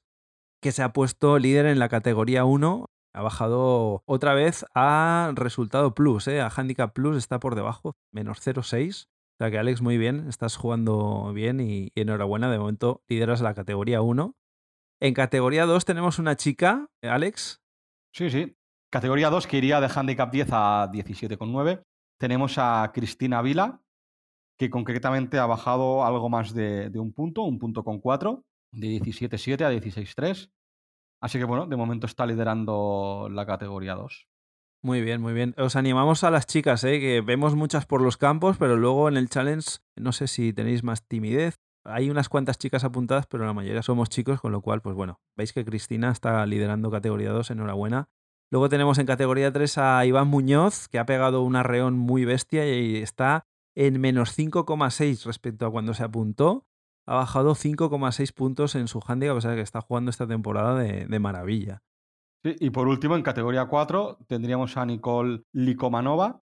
[0.62, 5.94] que se ha puesto líder en la categoría 1, ha bajado otra vez a resultado
[5.94, 9.98] plus, eh, a handicap plus está por debajo, menos 0,6 o sea que Alex, muy
[9.98, 14.36] bien, estás jugando bien y, enhorabuena, de momento lideras la categoría 1.
[15.00, 17.60] En categoría 2 tenemos una chica, Alex.
[18.12, 18.56] Sí, sí.
[18.92, 21.82] Categoría 2 que iría de handicap 10 a 17,9.
[22.16, 23.82] Tenemos a Cristina Vila,
[24.56, 29.64] que concretamente ha bajado algo más de, un punto, un punto con cuatro, de 17.7
[29.64, 30.52] a 16.3.
[31.20, 34.28] Así que bueno, de momento está liderando la categoría 2.
[34.84, 35.54] Muy bien, muy bien.
[35.56, 37.00] Os animamos a las chicas, ¿eh?
[37.00, 40.82] que vemos muchas por los campos, pero luego en el challenge no sé si tenéis
[40.82, 41.58] más timidez.
[41.84, 45.22] Hay unas cuantas chicas apuntadas, pero la mayoría somos chicos, con lo cual, pues bueno,
[45.38, 48.10] veis que Cristina está liderando categoría 2, enhorabuena.
[48.50, 52.70] Luego tenemos en categoría 3 a Iván Muñoz, que ha pegado un arreón muy bestia
[52.70, 56.66] y está en menos 5,6 respecto a cuando se apuntó.
[57.06, 61.06] Ha bajado 5,6 puntos en su handicap, o sea que está jugando esta temporada de,
[61.06, 61.82] de maravilla
[62.44, 66.42] y por último, en categoría 4 tendríamos a Nicole Likomanova,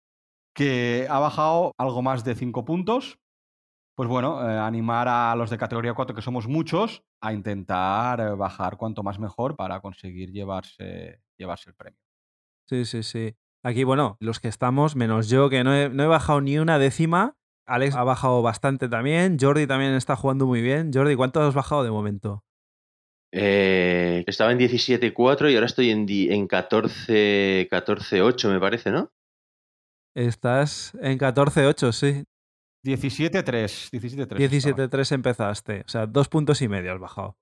[0.55, 3.19] que ha bajado algo más de 5 puntos.
[3.97, 8.35] Pues bueno, eh, animar a los de categoría 4, que somos muchos, a intentar eh,
[8.37, 11.99] bajar cuanto más mejor para conseguir llevarse, llevarse el premio.
[12.69, 13.35] Sí, sí, sí.
[13.65, 17.37] Aquí, bueno, los que estamos, menos yo, que no no he bajado ni una décima.
[17.67, 19.37] Alex ha bajado bastante también.
[19.39, 20.93] Jordi también está jugando muy bien.
[20.95, 22.45] Jordi, ¿cuánto has bajado de momento?
[23.33, 29.11] Eh, estaba en 17.4 y ahora estoy en, en 14.8, me parece, ¿no?
[30.15, 32.25] Estás en 14.8, sí.
[32.85, 33.91] 17.3.
[33.93, 35.83] 17.3 empezaste.
[35.87, 37.37] O sea, dos puntos y medio has bajado.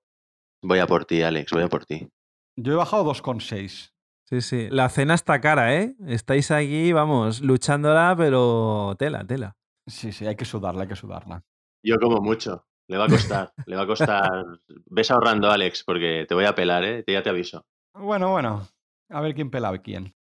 [0.63, 2.09] Voy a por ti, Alex, voy a por ti.
[2.57, 3.93] Yo he bajado 2,6.
[4.29, 4.67] Sí, sí.
[4.71, 5.95] La cena está cara, ¿eh?
[6.07, 9.55] Estáis aquí, vamos, luchándola, pero tela, tela.
[9.87, 11.45] Sí, sí, hay que sudarla, hay que sudarla.
[11.81, 12.67] Yo como mucho.
[12.87, 14.45] Le va a costar, le va a costar.
[14.85, 17.03] Ves ahorrando, Alex, porque te voy a pelar, ¿eh?
[17.07, 17.65] Ya te aviso.
[17.93, 18.67] Bueno, bueno.
[19.09, 20.15] A ver quién pela a quién.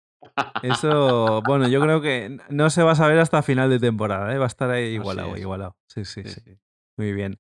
[0.63, 4.39] Eso, bueno, yo creo que no se va a saber hasta final de temporada, ¿eh?
[4.39, 5.77] Va a estar ahí igualado, igualado.
[5.89, 6.59] Sí, sí, sí, sí.
[6.97, 7.39] Muy bien.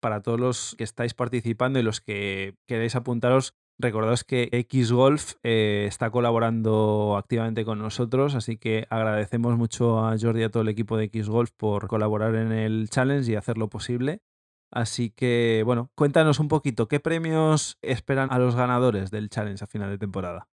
[0.00, 5.84] Para todos los que estáis participando y los que queréis apuntaros, Recordaos que Xgolf eh,
[5.86, 10.70] está colaborando activamente con nosotros, así que agradecemos mucho a Jordi y a todo el
[10.70, 14.22] equipo de Xgolf por colaborar en el challenge y hacerlo posible.
[14.70, 19.66] Así que, bueno, cuéntanos un poquito, ¿qué premios esperan a los ganadores del challenge a
[19.66, 20.48] final de temporada?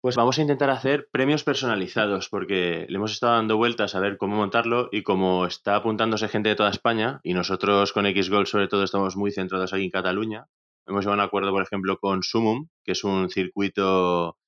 [0.00, 4.16] Pues vamos a intentar hacer premios personalizados porque le hemos estado dando vueltas a ver
[4.16, 8.68] cómo montarlo y como está apuntándose gente de toda España y nosotros con Xgol sobre
[8.68, 10.46] todo estamos muy centrados aquí en Cataluña,
[10.86, 14.38] hemos llegado a un acuerdo, por ejemplo, con Sumum, que es un circuito,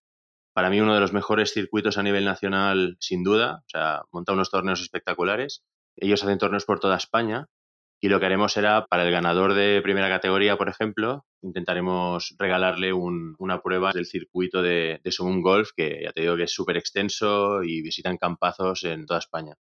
[0.53, 4.33] para mí uno de los mejores circuitos a nivel nacional sin duda, o sea, monta
[4.33, 5.65] unos torneos espectaculares.
[5.97, 7.49] Ellos hacen torneos por toda España
[8.01, 12.93] y lo que haremos será, para el ganador de primera categoría, por ejemplo, intentaremos regalarle
[12.95, 17.63] una prueba del circuito de, de Golf, que ya te digo que es súper extenso
[17.63, 19.55] y visitan campazos en toda España.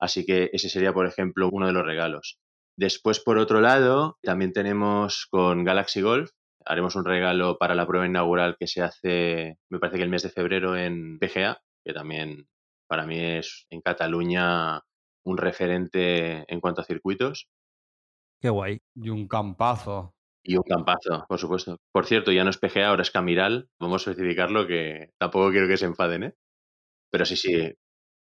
[0.00, 2.38] Así que ese sería, por ejemplo, uno de los regalos.
[2.76, 6.30] Después, por otro lado, también tenemos con Galaxy Golf,
[6.64, 10.24] haremos un regalo para la prueba inaugural que se hace, me parece que el mes
[10.24, 12.48] de febrero en PGA, que también
[12.88, 14.82] para mí es en Cataluña
[15.24, 17.48] un referente en cuanto a circuitos.
[18.50, 18.78] Guay.
[18.94, 20.14] Y un campazo.
[20.42, 21.76] Y un campazo, por supuesto.
[21.92, 23.68] Por cierto, ya no es PGA, ahora es Camiral.
[23.80, 26.34] Vamos a especificarlo que tampoco quiero que se enfaden, ¿eh?
[27.10, 27.74] Pero sí, sí,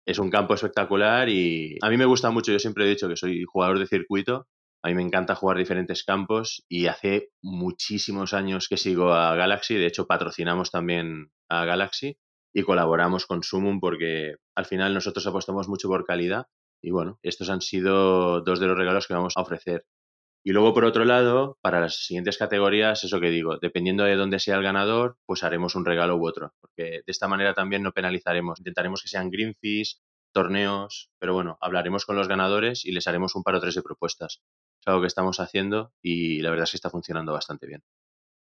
[0.07, 2.53] es un campo espectacular y a mí me gusta mucho.
[2.53, 4.47] Yo siempre he dicho que soy jugador de circuito.
[4.85, 9.77] A mí me encanta jugar diferentes campos y hace muchísimos años que sigo a Galaxy.
[9.77, 12.17] De hecho, patrocinamos también a Galaxy
[12.53, 16.47] y colaboramos con Sumum porque al final nosotros apostamos mucho por calidad.
[16.83, 19.85] Y bueno, estos han sido dos de los regalos que vamos a ofrecer.
[20.45, 24.41] Y luego, por otro lado, para las siguientes categorías, eso que digo, dependiendo de dónde
[24.41, 27.93] sea el ganador, pues haremos un regalo u otro, porque de esta manera también no
[27.93, 28.59] penalizaremos.
[28.59, 30.01] Intentaremos que sean greenfish,
[30.33, 33.83] torneos, pero bueno, hablaremos con los ganadores y les haremos un par o tres de
[33.83, 34.43] propuestas.
[34.81, 37.83] Es algo que estamos haciendo y la verdad es que está funcionando bastante bien.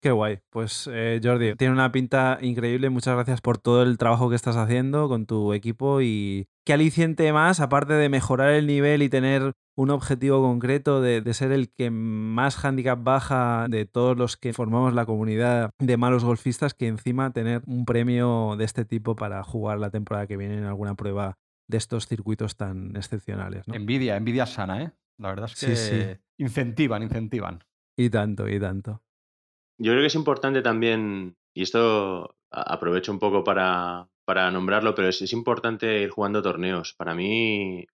[0.03, 0.41] Qué guay.
[0.51, 2.91] Pues eh, Jordi, tiene una pinta increíble.
[2.91, 7.33] Muchas gracias por todo el trabajo que estás haciendo con tu equipo y qué aliciente
[7.33, 11.91] más, aparte de mejorar el nivel y tener un objetivo concreto de, ser el que
[11.91, 17.33] más handicap baja de todos los que formamos la comunidad de malos golfistas, que encima
[17.33, 21.37] tener un premio de este tipo para jugar la temporada que viene en alguna prueba
[21.69, 23.69] de estos circuitos tan excepcionales.
[23.69, 23.75] ¿no?
[23.75, 24.93] Envidia, envidia sana, ¿eh?
[25.19, 27.61] La verdad es que incentivan, incentivan.
[27.99, 29.03] Y tanto, y tanto.
[29.79, 35.09] Yo creo que es importante también, y esto aprovecho un poco para, para nombrarlo, pero
[35.09, 36.95] es, es, importante ir jugando torneos.
[36.95, 37.87] Para mí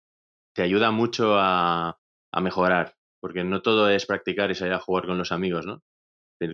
[0.53, 1.97] te ayuda mucho a,
[2.31, 5.81] a, mejorar, porque no todo es practicar y salir a jugar con los amigos, ¿no?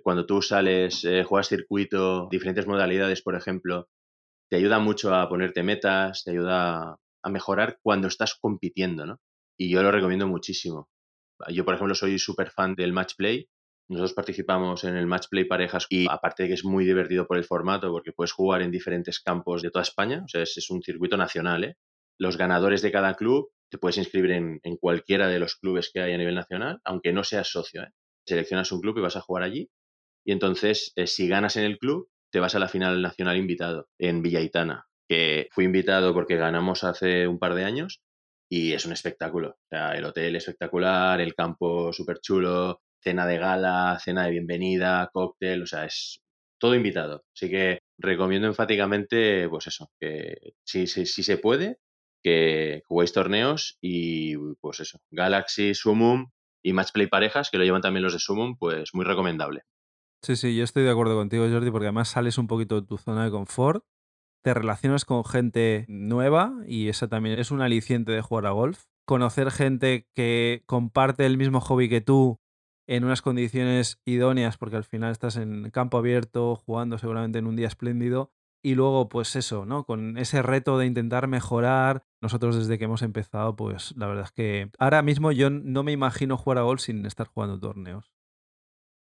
[0.03, 3.87] Cuando tú sales, eh, juegas circuito, diferentes modalidades, por ejemplo,
[4.49, 9.19] te ayuda mucho a ponerte metas, te ayuda a mejorar cuando estás compitiendo, ¿no?
[9.57, 10.89] Y yo lo recomiendo muchísimo.
[11.49, 13.49] Yo, por ejemplo, soy súper fan del match play
[13.89, 17.37] nosotros participamos en el Match Play Parejas y aparte de que es muy divertido por
[17.37, 20.81] el formato porque puedes jugar en diferentes campos de toda España, o sea, es, un
[20.81, 21.77] circuito nacional, ¿eh?
[22.19, 26.13] Los ganadores de cada club, te puedes inscribir en, cualquiera de los clubes que hay
[26.13, 27.83] a nivel nacional, aunque no seas socio.
[27.83, 27.89] ¿eh?
[28.25, 29.69] Seleccionas un club y vas a jugar allí.
[30.25, 33.87] Y entonces, eh, si ganas en el club, te vas a la final nacional invitado
[33.97, 38.01] en Villaitana, que fui invitado porque ganamos hace un par de años
[38.49, 39.51] y es un espectáculo.
[39.51, 45.09] O sea, el hotel espectacular, el campo súper chulo, cena de gala, cena de bienvenida,
[45.13, 46.21] cóctel, o sea, es
[46.59, 47.23] todo invitado.
[47.35, 51.77] Así que recomiendo enfáticamente, pues eso, que si, si, si se puede,
[52.23, 56.31] que juguéis torneos y pues eso, Galaxy, Sumum
[56.63, 59.63] y Matchplay parejas, que lo llevan también los de Sumum, pues muy recomendable.
[60.21, 62.97] Sí, sí, yo estoy de acuerdo contigo, Jordi, porque además sales un poquito de tu
[62.97, 63.85] zona de confort,
[64.43, 68.85] te relacionas con gente nueva y esa también es un aliciente de jugar a golf.
[69.05, 72.39] Conocer gente que comparte el mismo hobby que tú
[72.87, 77.55] en unas condiciones idóneas, porque al final estás en campo abierto, jugando seguramente en un
[77.55, 79.83] día espléndido, y luego pues eso, ¿no?
[79.85, 84.31] Con ese reto de intentar mejorar, nosotros desde que hemos empezado, pues la verdad es
[84.31, 88.11] que ahora mismo yo no me imagino jugar a golf sin estar jugando torneos.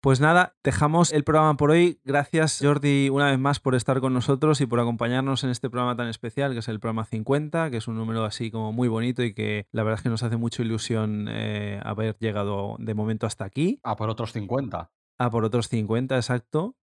[0.05, 1.99] Pues nada, dejamos el programa por hoy.
[2.03, 5.95] Gracias Jordi una vez más por estar con nosotros y por acompañarnos en este programa
[5.95, 9.23] tan especial que es el programa 50, que es un número así como muy bonito
[9.23, 13.25] y que la verdad es que nos hace mucha ilusión eh, haber llegado de momento
[13.25, 13.79] hasta aquí.
[13.81, 14.91] A por otros 50.
[15.17, 16.75] A por otros 50, exacto.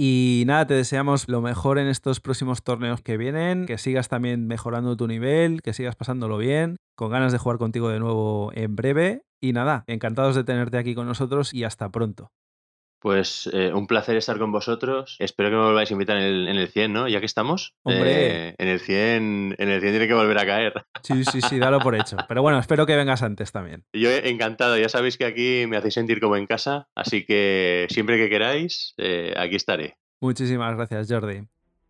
[0.00, 4.46] Y nada, te deseamos lo mejor en estos próximos torneos que vienen, que sigas también
[4.46, 8.76] mejorando tu nivel, que sigas pasándolo bien, con ganas de jugar contigo de nuevo en
[8.76, 9.22] breve.
[9.42, 12.30] Y nada, encantados de tenerte aquí con nosotros y hasta pronto.
[13.00, 15.16] Pues eh, un placer estar con vosotros.
[15.18, 17.08] Espero que me volváis a invitar en el, en el 100, ¿no?
[17.08, 17.74] Ya que estamos.
[17.82, 18.48] Hombre.
[18.48, 20.84] Eh, en, el 100, en el 100 tiene que volver a caer.
[21.02, 22.16] Sí, sí, sí, dalo por hecho.
[22.26, 23.84] Pero bueno, espero que vengas antes también.
[23.92, 24.76] Yo encantado.
[24.78, 26.88] Ya sabéis que aquí me hacéis sentir como en casa.
[26.94, 29.96] Así que siempre que queráis, eh, aquí estaré.
[30.20, 31.42] Muchísimas gracias, Jordi.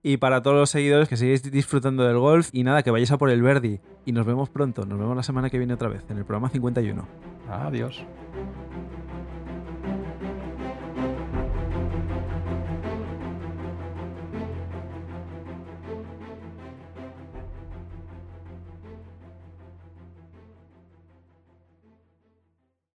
[0.03, 3.19] Y para todos los seguidores que sigáis disfrutando del golf y nada, que vayáis a
[3.19, 3.81] por el Verdi.
[4.05, 4.87] Y nos vemos pronto.
[4.87, 7.09] Nos vemos la semana que viene otra vez en el programa 51.
[7.49, 8.05] Adiós.